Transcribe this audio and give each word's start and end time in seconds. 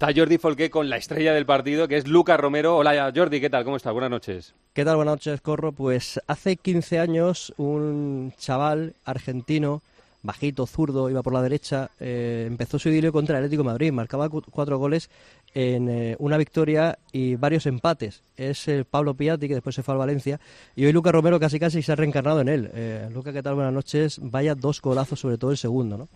Está 0.00 0.18
Jordi 0.18 0.38
Folqué 0.38 0.70
con 0.70 0.88
la 0.88 0.96
estrella 0.96 1.34
del 1.34 1.44
partido, 1.44 1.86
que 1.86 1.98
es 1.98 2.08
Lucas 2.08 2.40
Romero. 2.40 2.74
Hola 2.74 3.12
Jordi, 3.14 3.38
¿qué 3.38 3.50
tal? 3.50 3.64
¿Cómo 3.64 3.76
estás? 3.76 3.92
Buenas 3.92 4.10
noches. 4.10 4.54
¿Qué 4.72 4.82
tal? 4.82 4.96
Buenas 4.96 5.12
noches, 5.12 5.42
Corro. 5.42 5.72
Pues 5.72 6.18
hace 6.26 6.56
15 6.56 6.98
años 6.98 7.52
un 7.58 8.32
chaval 8.38 8.94
argentino, 9.04 9.82
bajito, 10.22 10.66
zurdo, 10.66 11.10
iba 11.10 11.22
por 11.22 11.34
la 11.34 11.42
derecha, 11.42 11.90
eh, 12.00 12.46
empezó 12.48 12.78
su 12.78 12.88
idilio 12.88 13.12
contra 13.12 13.36
el 13.36 13.44
Atlético 13.44 13.62
Madrid. 13.62 13.92
Marcaba 13.92 14.30
cuatro 14.30 14.78
goles 14.78 15.10
en 15.52 15.90
eh, 15.90 16.16
una 16.18 16.38
victoria 16.38 16.98
y 17.12 17.34
varios 17.34 17.66
empates. 17.66 18.22
Es 18.38 18.68
el 18.68 18.86
Pablo 18.86 19.12
Piatti, 19.12 19.48
que 19.48 19.54
después 19.54 19.74
se 19.74 19.82
fue 19.82 19.92
al 19.92 19.98
Valencia. 19.98 20.40
Y 20.76 20.86
hoy 20.86 20.94
Lucas 20.94 21.12
Romero 21.12 21.38
casi 21.38 21.60
casi 21.60 21.82
se 21.82 21.92
ha 21.92 21.96
reencarnado 21.96 22.40
en 22.40 22.48
él. 22.48 22.70
Eh, 22.72 23.10
Lucas, 23.12 23.34
¿qué 23.34 23.42
tal? 23.42 23.54
Buenas 23.54 23.74
noches. 23.74 24.18
Vaya 24.22 24.54
dos 24.54 24.80
golazos, 24.80 25.20
sobre 25.20 25.36
todo 25.36 25.50
el 25.50 25.58
segundo, 25.58 25.98
¿no? 25.98 26.08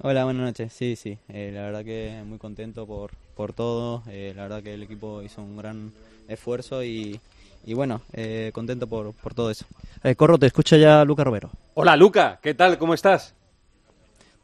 Hola, 0.00 0.22
buenas 0.22 0.44
noches. 0.44 0.72
Sí, 0.72 0.94
sí, 0.94 1.18
eh, 1.28 1.50
la 1.52 1.62
verdad 1.62 1.84
que 1.84 2.22
muy 2.24 2.38
contento 2.38 2.86
por, 2.86 3.10
por 3.34 3.52
todo. 3.52 4.04
Eh, 4.08 4.32
la 4.36 4.42
verdad 4.44 4.62
que 4.62 4.74
el 4.74 4.84
equipo 4.84 5.22
hizo 5.22 5.42
un 5.42 5.56
gran 5.56 5.92
esfuerzo 6.28 6.84
y, 6.84 7.18
y 7.66 7.74
bueno, 7.74 8.02
eh, 8.12 8.52
contento 8.54 8.86
por, 8.86 9.12
por 9.12 9.34
todo 9.34 9.50
eso. 9.50 9.66
Corro, 10.16 10.38
te 10.38 10.46
escucha 10.46 10.76
ya 10.76 11.04
Luca 11.04 11.24
Romero. 11.24 11.50
Hola, 11.74 11.96
Luca, 11.96 12.38
¿qué 12.40 12.54
tal? 12.54 12.78
¿Cómo 12.78 12.94
estás? 12.94 13.34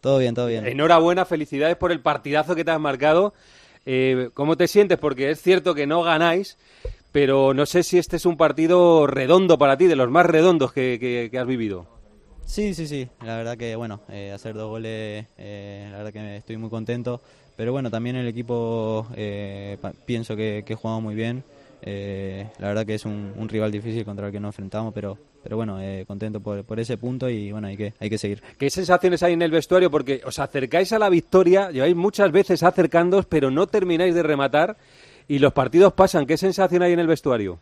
Todo 0.01 0.19
bien, 0.19 0.35
todo 0.35 0.49
bien. 0.49 0.67
Enhorabuena, 0.67 1.25
felicidades 1.25 1.77
por 1.77 1.93
el 1.93 2.01
partidazo 2.01 2.57
que 2.57 2.65
te 2.65 2.73
has 2.73 2.81
marcado. 2.81 3.33
¿Cómo 4.35 4.57
te 4.57 4.67
sientes? 4.67 4.99
Porque 4.99 5.31
es 5.31 5.41
cierto 5.41 5.73
que 5.77 5.87
no 5.87 6.03
ganáis, 6.03 6.59
pero 7.13 7.55
no 7.55 7.65
sé 7.65 7.85
si 7.85 7.99
este 7.99 8.17
es 8.17 8.27
un 8.27 8.37
partido 8.37 9.07
redondo 9.07 9.57
para 9.57 9.77
ti, 9.77 9.87
de 9.87 9.95
los 9.95 10.11
más 10.11 10.27
redondos 10.27 10.73
que 10.73 11.31
has 11.33 11.47
vivido. 11.47 11.94
Sí, 12.47 12.75
sí, 12.75 12.87
sí. 12.87 13.09
La 13.25 13.37
verdad 13.37 13.57
que, 13.57 13.75
bueno, 13.77 14.01
eh, 14.09 14.33
hacer 14.33 14.55
dos 14.55 14.69
goles, 14.69 15.27
eh, 15.39 15.89
la 15.91 15.99
verdad 15.99 16.13
que 16.13 16.37
estoy 16.37 16.57
muy 16.57 16.71
contento. 16.71 17.21
Pero 17.57 17.73
bueno, 17.73 17.91
también 17.91 18.17
el 18.17 18.27
equipo 18.27 19.07
eh, 19.17 19.77
pienso 20.05 20.37
que, 20.37 20.65
que 20.67 20.77
muy 20.83 21.15
bien. 21.15 21.45
la 21.83 22.69
verdad 22.69 22.85
que 22.85 22.95
es 22.95 23.05
un, 23.05 23.49
rival 23.49 23.71
difícil 23.71 24.05
contra 24.05 24.27
el 24.27 24.33
que 24.33 24.41
nos 24.41 24.49
enfrentamos, 24.55 24.93
pero, 24.93 25.17
pero 25.43 25.57
bueno, 25.57 25.79
contento 26.07 26.41
por, 26.41 26.65
por, 26.65 26.81
ese 26.81 26.97
punto 26.97 27.29
y 27.29 27.53
bueno, 27.53 27.69
hay 27.69 27.77
que, 27.77 27.95
hay 28.01 28.11
que 28.11 28.19
seguir. 28.19 28.43
¿Qué 28.59 28.71
sensaciones 28.71 29.23
hay 29.23 29.35
en 29.35 29.43
el 29.43 29.53
vestuario? 29.53 29.91
Porque 29.91 30.21
os 30.25 30.39
acercáis 30.41 30.93
a 30.93 30.99
la 30.99 31.09
victoria, 31.09 31.71
lleváis 31.71 31.95
muchas 31.95 32.33
veces 32.33 32.63
acercándoos, 32.65 33.27
pero 33.27 33.51
no 33.51 33.69
termináis 33.69 34.15
de 34.15 34.23
rematar 34.25 34.77
y 35.29 35.39
los 35.39 35.53
partidos 35.53 35.93
pasan. 35.93 36.27
¿Qué 36.27 36.37
sensación 36.37 36.83
hay 36.83 36.93
en 36.93 36.99
el 36.99 37.07
vestuario? 37.07 37.59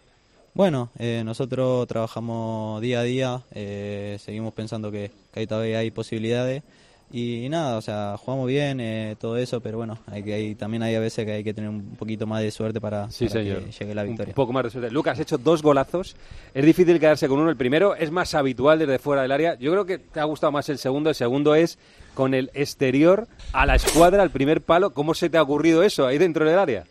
Bueno, 0.55 0.91
eh, 0.98 1.22
nosotros 1.25 1.89
trabajamos 1.89 2.83
día 2.83 3.00
a 3.00 3.03
día, 3.05 3.41
eh, 3.55 4.19
seguimos 4.20 4.53
pensando 4.53 4.91
que, 4.91 5.11
ahí 5.34 5.47
todavía 5.47 5.78
hay 5.78 5.91
posibilidades 5.91 6.62
y, 7.11 7.48
nada, 7.48 7.78
o 7.78 7.81
sea, 7.81 8.17
jugamos 8.19 8.48
bien, 8.48 8.78
eh, 8.78 9.17
todo 9.19 9.39
eso, 9.39 9.62
pero 9.62 9.78
bueno, 9.78 9.98
hay 10.06 10.22
que 10.22 10.34
hay, 10.34 10.55
también 10.55 10.83
hay 10.83 10.94
a 10.94 11.00
veces 11.00 11.25
que 11.25 11.33
hay 11.33 11.44
que 11.44 11.55
tener 11.55 11.70
un 11.70 11.97
poquito 11.97 12.27
más 12.27 12.42
de 12.42 12.50
suerte 12.50 12.83
para, 12.83 13.09
que 13.19 13.28
llegue 13.28 13.94
la 13.94 14.03
victoria. 14.03 14.33
Un 14.33 14.34
poco 14.34 14.53
más 14.53 14.64
de 14.64 14.70
suerte. 14.70 14.91
Lucas, 14.91 15.14
has 15.14 15.20
hecho 15.20 15.39
dos 15.39 15.62
golazos, 15.62 16.17
es 16.53 16.64
difícil 16.66 17.00
quedarse 17.00 17.28
con 17.28 17.41
uno, 17.41 17.48
el 17.48 17.56
primero 17.56 17.94
es 17.94 18.11
más 18.11 18.34
habitual 18.34 18.78
desde 18.78 18.98
fuera 18.98 19.22
del 19.22 19.33
área, 19.33 19.59
yo 19.59 19.72
creo 19.72 19.87
que 19.87 19.97
te 19.97 20.20
ha 20.20 20.25
gustado 20.25 20.53
más 20.53 20.69
el 20.69 20.77
segundo, 20.77 21.09
el 21.09 21.16
segundo 21.16 21.55
es 21.55 21.78
con 22.12 22.34
el 22.34 22.50
exterior 22.53 23.27
a 23.55 23.64
la 23.64 23.77
escuadra, 23.77 24.22
al 24.22 24.31
primer 24.31 24.61
palo, 24.61 24.92
¿cómo 24.92 25.14
se 25.14 25.31
te 25.31 25.39
ha 25.39 25.42
ocurrido 25.42 25.83
eso 25.83 26.06
ahí 26.06 26.19
dentro 26.19 26.44
del 26.44 26.59
área? 26.59 26.84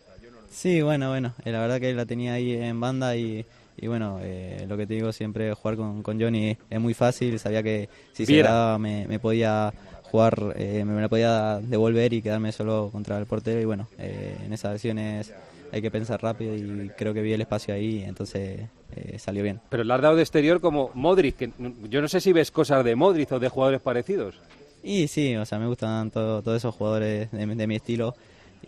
Sí, 0.52 0.82
bueno, 0.82 1.08
bueno, 1.08 1.34
eh, 1.44 1.50
la 1.50 1.60
verdad 1.60 1.80
que 1.80 1.94
la 1.94 2.04
tenía 2.04 2.34
ahí 2.34 2.52
en 2.52 2.78
banda 2.78 3.16
y, 3.16 3.44
bueno, 3.82 4.18
eh, 4.20 4.66
lo 4.68 4.76
que 4.76 4.86
te 4.86 4.94
digo 4.94 5.10
siempre, 5.10 5.54
jugar 5.54 5.76
con, 5.76 6.02
con, 6.02 6.20
Johnny 6.20 6.56
es 6.68 6.80
muy 6.80 6.92
fácil, 6.92 7.38
sabía 7.38 7.62
que 7.62 7.88
si 8.12 8.26
se 8.26 8.42
daba 8.42 8.78
me, 8.78 9.18
podía 9.18 9.72
jugar, 10.02 10.54
eh, 10.56 10.84
me 10.84 11.00
la 11.00 11.08
podía 11.08 11.58
devolver 11.58 12.12
y 12.12 12.20
quedarme 12.20 12.52
solo 12.52 12.90
contra 12.92 13.18
el 13.18 13.24
portero 13.24 13.60
y 13.60 13.64
bueno, 13.64 13.88
en 13.98 14.52
esas 14.52 14.74
acciones 14.74 15.32
hay 15.72 15.80
que 15.80 15.90
pensar 15.90 16.22
rápido 16.22 16.54
y 16.54 16.90
creo 16.98 17.14
que 17.14 17.22
vi 17.22 17.32
el 17.32 17.40
espacio 17.40 17.72
ahí, 17.72 18.04
entonces 18.06 18.60
salió 19.16 19.42
bien. 19.42 19.58
Pero 19.70 19.84
le 19.84 19.94
has 19.94 20.02
dado 20.02 20.16
de 20.16 20.22
exterior 20.22 20.60
como 20.60 20.90
Modric, 20.92 21.36
que 21.36 21.50
yo 21.88 22.02
no 22.02 22.08
sé 22.08 22.20
si 22.20 22.34
ves 22.34 22.50
cosas 22.50 22.84
de 22.84 22.94
Modric 22.94 23.32
o 23.32 23.40
de 23.40 23.48
jugadores 23.48 23.80
parecidos. 23.80 24.38
Y 24.84 25.08
sí, 25.08 25.34
o 25.36 25.46
sea, 25.46 25.58
me 25.58 25.66
gustan 25.66 26.10
todos 26.10 26.56
esos 26.56 26.74
jugadores 26.74 27.30
de 27.30 27.66
mi 27.66 27.76
estilo. 27.76 28.14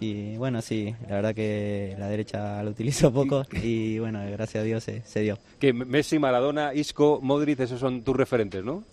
Y 0.00 0.36
bueno, 0.36 0.60
sí, 0.60 0.94
la 1.08 1.16
verdad 1.16 1.34
que 1.34 1.94
la 1.98 2.08
derecha 2.08 2.62
lo 2.62 2.70
utilizo 2.70 3.12
poco 3.14 3.44
y 3.52 3.98
bueno, 3.98 4.20
gracias 4.30 4.62
a 4.62 4.64
Dios 4.64 4.84
se, 4.84 5.20
dio. 5.20 5.38
Que 5.58 5.72
Messi, 5.72 6.18
Maradona, 6.18 6.74
Isco, 6.74 7.20
Modric, 7.22 7.60
esos 7.60 7.80
son 7.80 8.02
tus 8.02 8.16
referentes, 8.16 8.64
¿no? 8.64 8.84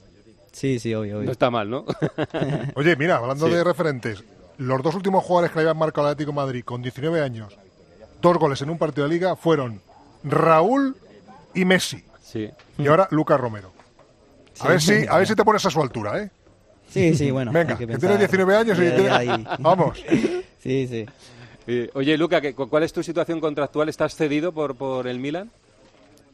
Sí, 0.51 0.79
sí, 0.79 0.93
obvio, 0.93 1.17
obvio. 1.17 1.25
No 1.25 1.31
está 1.31 1.49
mal, 1.49 1.69
¿no? 1.69 1.85
Oye, 2.75 2.95
mira, 2.97 3.17
hablando 3.17 3.47
de 3.47 3.63
referentes, 3.63 4.23
los 4.57 4.83
dos 4.83 4.95
últimos 4.95 5.23
jugadores 5.23 5.51
que 5.51 5.59
le 5.59 5.61
habían 5.61 5.77
marcado 5.77 6.07
al 6.07 6.13
Atlético 6.13 6.33
Madrid 6.33 6.63
con 6.63 6.81
19 6.81 7.21
años, 7.21 7.57
dos 8.21 8.37
goles 8.37 8.61
en 8.61 8.69
un 8.69 8.77
partido 8.77 9.07
de 9.07 9.13
liga, 9.13 9.35
fueron 9.35 9.81
Raúl 10.23 10.95
y 11.53 11.65
Messi. 11.65 12.03
Sí. 12.21 12.49
Y 12.77 12.87
ahora 12.87 13.07
Lucas 13.11 13.39
Romero. 13.39 13.71
A 14.59 14.67
ver 14.67 14.81
si, 14.81 15.05
a 15.07 15.17
ver 15.17 15.27
si 15.27 15.35
te 15.35 15.43
pones 15.43 15.65
a 15.65 15.69
su 15.69 15.81
altura, 15.81 16.21
¿eh? 16.21 16.29
Sí, 16.87 17.15
sí, 17.15 17.31
bueno. 17.31 17.51
Venga, 17.51 17.77
que, 17.77 17.87
tienes 17.87 18.19
19 18.19 18.55
años 18.55 18.77
y 18.77 19.45
Vamos. 19.59 20.03
Sí, 20.61 20.87
sí. 20.87 21.89
oye, 21.93 22.17
Luca, 22.17 22.41
¿cuál 22.53 22.83
es 22.83 22.93
tu 22.93 23.01
situación 23.01 23.39
contractual? 23.39 23.89
¿Estás 23.89 24.15
cedido 24.15 24.51
por, 24.51 24.75
por 24.75 25.07
el 25.07 25.19
Milan? 25.19 25.49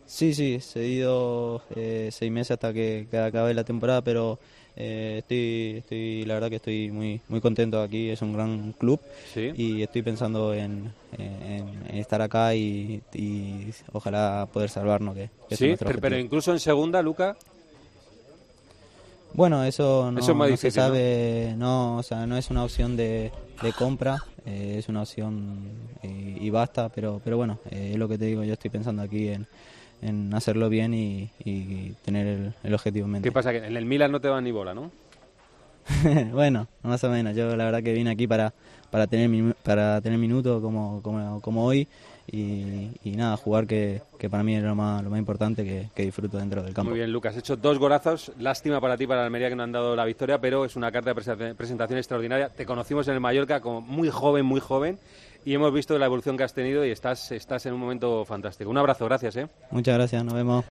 Sí, 0.06 0.34
sí, 0.34 0.60
cedido 0.62 1.62
eh, 1.76 2.10
seis 2.12 2.32
meses 2.32 2.52
hasta 2.52 2.74
que, 2.74 3.08
acabe 3.12 3.54
la 3.54 3.64
temporada, 3.64 4.02
pero 4.02 4.40
eh, 4.76 5.18
estoy, 5.20 5.78
estoy, 5.80 6.26
la 6.26 6.36
verdad 6.36 6.50
que 6.50 6.56
estoy 6.58 6.92
muy, 6.92 7.22
muy 7.28 7.42
contento 7.42 7.82
aquí. 7.82 8.10
Es 8.10 8.22
un 8.22 8.34
gran 8.34 8.74
club 8.74 9.00
y 9.36 9.82
estoy 9.82 10.02
pensando 10.02 10.54
en, 10.54 10.94
estar 11.94 12.22
acá 12.22 12.54
y, 12.54 13.02
ojalá 13.94 14.48
poder 14.52 14.70
salvarnos. 14.70 15.16
Que, 15.16 15.56
sí, 15.56 15.76
pero, 16.00 16.18
incluso 16.18 16.52
en 16.52 16.59
segunda, 16.59 17.02
Luca. 17.02 17.38
Bueno, 19.34 19.64
eso 19.64 20.12
no, 20.12 20.58
se 20.58 20.72
sabe, 20.72 21.54
¿no? 21.58 21.98
o 21.98 22.04
sea, 22.04 22.26
no 22.26 22.38
es 22.38 22.50
una 22.50 22.64
opción 22.64 22.98
de, 22.98 23.32
de 23.62 23.74
compra, 23.74 24.18
eh, 24.46 24.76
es 24.78 24.90
una 24.90 25.04
opción 25.04 25.60
y, 26.02 26.50
basta, 26.50 26.90
pero, 26.90 27.22
pero 27.24 27.38
bueno, 27.38 27.60
eh, 27.70 27.92
es 27.94 27.98
lo 27.98 28.08
que 28.08 28.18
te 28.18 28.26
digo, 28.26 28.44
yo 28.44 28.54
estoy 28.54 28.72
pensando 28.72 29.02
aquí 29.02 29.28
en, 29.28 29.46
en 30.02 30.34
hacerlo 30.34 30.70
bien 30.70 30.94
y, 30.94 31.30
tener 32.04 32.54
el, 32.64 32.74
objetivo 32.74 33.06
en 33.06 33.12
mente. 33.12 33.28
¿Qué 33.28 33.34
pasa? 33.34 33.52
Que 33.52 33.66
en 33.66 33.76
el 33.76 33.86
Milan 33.86 34.12
no 34.12 34.22
te 34.22 34.30
va 34.30 34.40
ni 34.42 34.52
bola, 34.52 34.74
¿no? 34.74 34.92
bueno, 36.31 36.68
más 36.84 37.03
o 37.03 37.09
menos, 37.09 37.36
yo 37.36 37.56
la 37.56 37.66
verdad 37.66 37.84
que 37.84 37.94
vine 37.94 38.12
aquí 38.12 38.28
para, 38.28 38.53
para 38.90 39.08
tener 39.08 39.56
para 39.64 40.02
tener 40.02 40.20
minutos 40.20 40.62
como, 40.62 41.02
como, 41.02 41.42
como 41.42 41.66
hoy 41.66 41.88
y, 42.30 43.14
nada, 43.16 43.38
jugar 43.38 43.68
que, 43.68 44.02
para 44.30 44.44
mí 44.44 44.56
es 44.56 44.64
lo 44.64 44.76
más, 44.76 45.02
lo 45.03 45.09
más 45.09 45.20
importante 45.20 45.90
que, 45.96 46.03
disfruto 46.03 46.38
dentro 46.38 46.62
del 46.62 46.74
campo. 46.74 46.90
Muy 46.90 47.00
bien, 47.00 47.12
Lucas, 47.12 47.34
has 47.34 47.40
hecho 47.40 47.56
dos 47.56 47.80
golazos. 47.80 48.31
Lástima 48.40 48.81
para 48.81 48.97
ti, 48.97 49.08
para 49.08 49.24
Almería, 49.24 49.50
que 49.50 49.56
no 49.56 49.64
han 49.64 49.72
dado 49.72 49.96
la 49.96 50.06
victoria, 50.06 50.40
pero 50.40 50.66
es 50.66 50.76
una 50.76 50.92
carta 50.92 51.14
de 51.14 51.56
presentación 51.56 51.97
extraordinaria. 51.97 52.50
Te 52.50 52.66
conocimos 52.66 53.08
en 53.08 53.14
el 53.14 53.20
Mallorca 53.22 53.62
como 53.62 53.81
muy 53.81 54.09
joven, 54.09 54.46
muy 54.46 54.59
joven, 54.59 55.00
y 55.46 55.53
hemos 55.53 55.74
visto 55.74 55.97
la 55.97 56.06
evolución 56.06 56.36
que 56.36 56.44
has 56.44 56.53
tenido 56.53 56.86
y 56.86 56.92
estás, 56.92 57.31
estás 57.31 57.66
en 57.66 57.74
un 57.74 57.80
momento 57.80 58.26
fantástico. 58.26 58.70
Un 58.70 58.78
abrazo, 58.78 59.06
gracias. 59.06 59.38
¿eh? 59.38 59.47
Muchas 59.72 59.96
gracias, 59.96 60.24
nos 60.26 60.34
vemos. 60.34 60.66